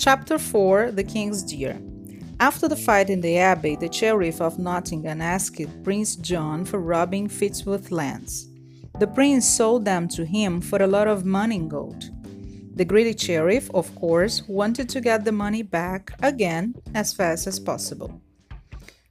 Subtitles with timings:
[0.00, 1.78] Chapter 4 The King's Deer.
[2.40, 7.28] After the fight in the Abbey, the Sheriff of Nottingham asked Prince John for Robin
[7.28, 8.48] Fitzooth lands.
[8.98, 12.08] The prince sold them to him for a lot of money in gold.
[12.76, 17.60] The greedy sheriff, of course, wanted to get the money back again as fast as
[17.60, 18.22] possible.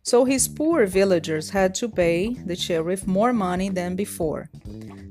[0.01, 4.50] So his poor villagers had to pay the sheriff more money than before.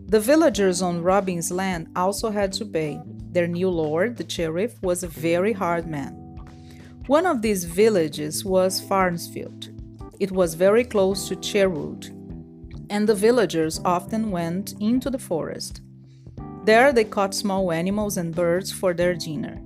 [0.08, 3.00] The villagers on Robin's land also had to pay.
[3.32, 6.14] Their new lord, the sheriff, was a very hard man.
[7.06, 9.70] One of these villages was Farnsfield.
[10.20, 12.06] It was very close to Sherwood,
[12.90, 15.80] and the villagers often went into the forest.
[16.64, 19.58] There they caught small animals and birds for their dinner.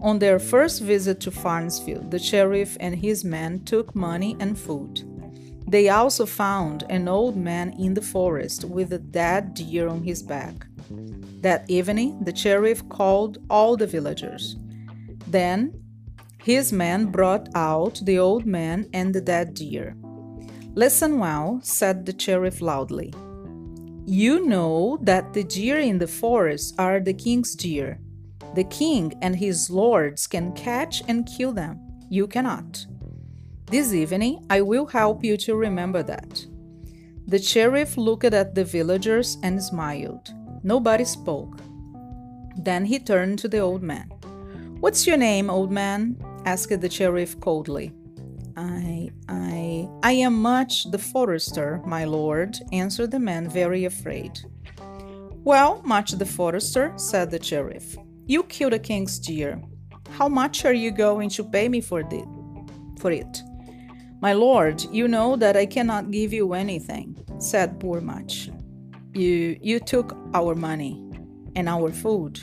[0.00, 5.02] On their first visit to Farnsfield, the sheriff and his men took money and food.
[5.66, 10.22] They also found an old man in the forest with a dead deer on his
[10.22, 10.66] back.
[11.40, 14.56] That evening, the sheriff called all the villagers.
[15.26, 15.72] Then
[16.42, 19.96] his men brought out the old man and the dead deer.
[20.74, 23.12] Listen well, said the sheriff loudly.
[24.06, 27.98] You know that the deer in the forest are the king's deer
[28.54, 31.80] the king and his lords can catch and kill them.
[32.08, 32.86] You cannot.
[33.66, 36.46] This evening, I will help you to remember that.
[37.26, 40.32] The sheriff looked at the villagers and smiled.
[40.62, 41.60] Nobody spoke.
[42.56, 44.08] Then he turned to the old man.
[44.80, 46.16] What's your name, old man?
[46.44, 47.92] asked the sheriff coldly.
[48.56, 54.32] I, I, I am Much the forester, my lord, answered the man, very afraid.
[55.44, 59.62] Well, Much the forester, said the sheriff, you killed a king's deer.
[60.10, 62.24] How much are you going to pay me for it?
[62.98, 63.42] For it?
[64.20, 68.50] My lord, you know that I cannot give you anything, said poor Much.
[69.14, 71.02] You you took our money
[71.56, 72.40] and our food.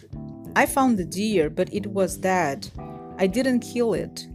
[0.56, 2.69] I found the deer, but it was dead.
[3.17, 4.28] I didn't kill it.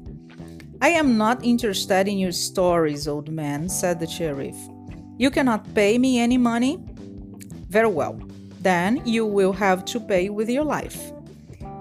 [0.83, 4.57] I am not interested in your stories, old man, said the sheriff.
[5.19, 6.79] You cannot pay me any money?
[7.69, 8.19] Very well.
[8.61, 11.13] Then you will have to pay with your life.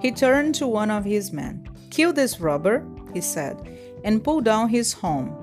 [0.02, 1.70] He turned to one of his men.
[1.90, 3.58] Kill this robber, he said,
[4.04, 5.34] and pull down his home.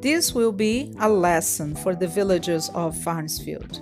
[0.00, 3.80] This will be a lesson for the villagers of Farnsfield.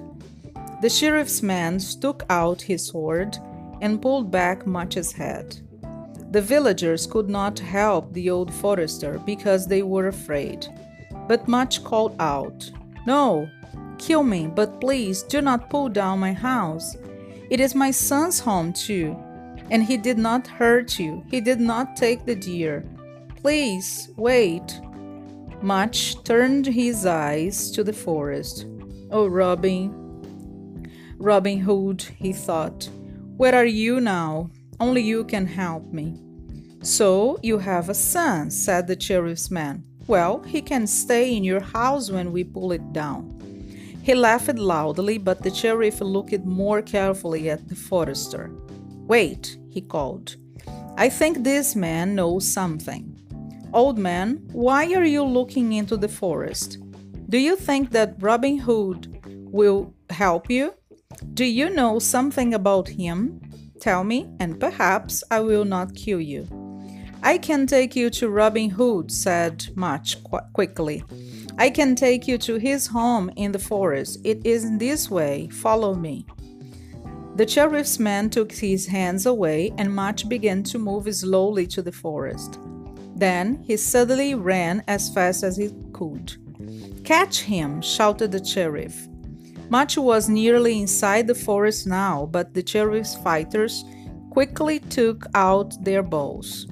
[0.81, 3.39] The sheriff's man stuck out his sword
[3.81, 5.59] and pulled back Much's head.
[6.31, 10.67] The villagers could not help the old forester because they were afraid.
[11.29, 12.71] But Much called out,
[13.07, 13.49] No,
[13.99, 16.97] kill me, but please do not pull down my house.
[17.51, 19.17] It is my son's home, too
[19.71, 21.25] and he did not hurt you.
[21.31, 22.85] He did not take the deer.
[23.37, 24.81] Please, wait.
[25.62, 28.67] Much turned his eyes to the forest.
[29.11, 30.09] Oh, Robin.
[31.20, 32.88] Robin Hood, he thought.
[33.36, 34.50] Where are you now?
[34.81, 36.19] Only you can help me.
[36.82, 39.84] So you have a son, said the sheriff's man.
[40.06, 43.38] Well, he can stay in your house when we pull it down.
[44.03, 48.50] He laughed loudly, but the sheriff looked more carefully at the forester.
[49.06, 50.37] Wait, he called.
[50.97, 53.14] I think this man knows something.
[53.75, 56.78] Old man, why are you looking into the forest?
[57.28, 59.20] Do you think that Robin Hood
[59.52, 60.72] will help you?
[61.34, 63.41] Do you know something about him?
[63.81, 66.47] Tell me, and perhaps I will not kill you.
[67.22, 71.03] I can take you to Robin Hood, said Much qu- quickly.
[71.59, 74.19] I can take you to his home in the forest.
[74.25, 75.49] It is in this way.
[75.49, 76.26] Follow me.
[77.37, 81.93] The sheriff's man took his hands away, and Much began to move slowly to the
[81.93, 82.59] forest.
[83.16, 86.37] Then he suddenly ran as fast as he could.
[87.04, 87.82] Catch him!
[87.82, 89.09] shouted the sheriff.
[89.70, 93.84] Much was nearly inside the forest now, but the sheriff's fighters
[94.31, 96.66] quickly took out their bows.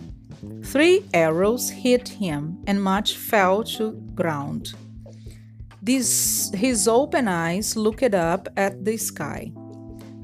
[0.65, 4.75] Three arrows hit him, and Much fell to ground.
[5.87, 9.53] His open eyes looked up at the sky.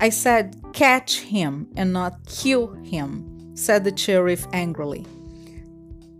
[0.00, 5.06] I said, catch him and not kill him, said the sheriff angrily.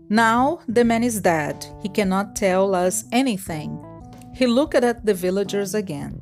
[0.09, 1.65] Now the man is dead.
[1.81, 3.83] He cannot tell us anything.
[4.33, 6.21] He looked at the villagers again.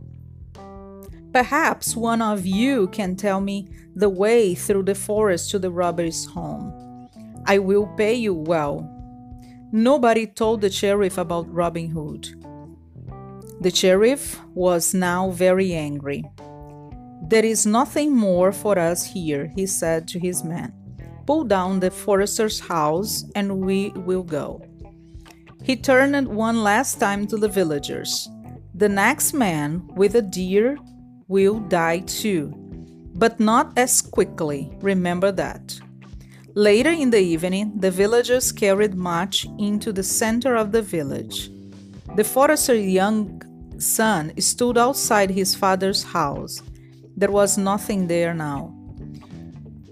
[1.34, 6.26] Perhaps one of you can tell me the way through the forest to the robber's
[6.26, 7.10] home.
[7.48, 8.88] I will pay you well.
[9.72, 12.30] Nobody told the sheriff about Robin Hood.
[13.62, 16.24] The sheriff was now very angry.
[17.28, 20.72] There is nothing more for us here, he said to his men.
[21.26, 24.62] Pull down the forester's house and we will go.
[25.64, 28.30] He turned one last time to the villagers.
[28.76, 30.78] The next man with a deer
[31.28, 32.54] will die too,
[33.16, 35.80] but not as quickly, remember that.
[36.56, 41.50] Later in the evening, the villagers carried Much into the center of the village.
[42.16, 43.42] The forester's young
[43.80, 46.62] son stood outside his father's house.
[47.18, 48.74] There was nothing there now.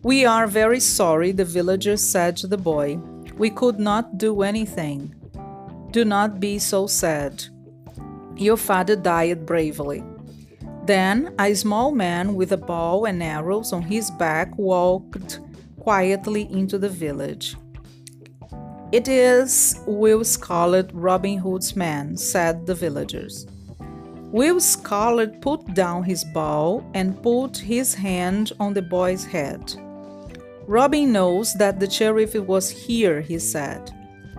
[0.04, 3.00] We are very sorry, the villagers said to the boy.
[3.38, 5.16] We could not do anything.
[5.92, 7.44] Do not be so sad.
[8.36, 10.04] Your father died bravely.
[10.86, 15.39] Then a small man with a bow and arrows on his back walked
[15.80, 17.56] quietly into the village.
[18.92, 23.48] It is Will Scarlet, Robin Hood's man, said the villagers.
[24.31, 29.74] Will Scarlet put down his bow and put his hand on the boy's head.
[30.68, 33.92] Robin knows that the sheriff was here, he said.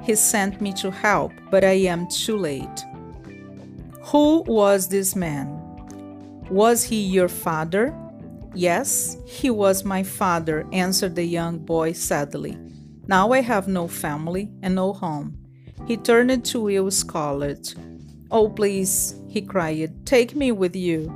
[0.03, 2.85] He sent me to help, but I am too late.
[4.05, 5.62] Who was this man?
[6.53, 7.95] Was he your father?
[8.55, 12.59] Yes, he was my father, answered the young boy sadly.
[13.07, 15.39] Now I have no family and no home.
[15.87, 17.75] He turned to Will Scarlet.
[18.31, 21.09] Oh, please, he cried, take me with you.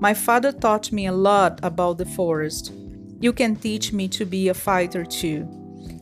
[0.00, 2.70] My father taught me a lot about the forest.
[3.20, 5.48] You can teach me to be a fighter too.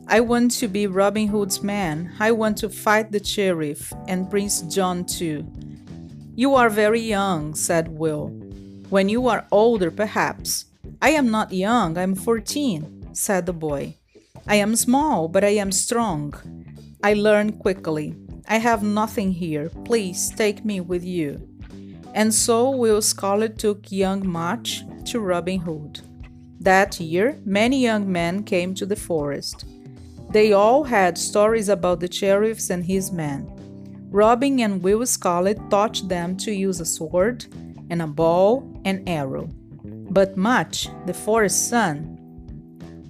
[0.08, 2.12] I want to be Robin Hood's man.
[2.18, 5.46] I want to fight the sheriff and Prince John too.
[6.34, 8.41] You are very young, said Will.
[8.92, 10.66] When you are older, perhaps.
[11.00, 13.96] I am not young, I am 14, said the boy.
[14.46, 16.34] I am small, but I am strong.
[17.02, 18.14] I learn quickly.
[18.46, 19.70] I have nothing here.
[19.86, 21.40] Please take me with you.
[22.12, 26.02] And so Will Scarlet took young Much to Robin Hood.
[26.60, 29.64] That year, many young men came to the forest.
[30.32, 33.48] They all had stories about the sheriffs and his men.
[34.10, 37.46] Robin and Will Scarlet taught them to use a sword
[37.92, 39.50] and a bow and arrow.
[39.84, 42.16] But Much, the forest son,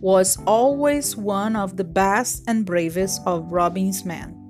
[0.01, 4.42] was always one of the best and bravest of Robin's men.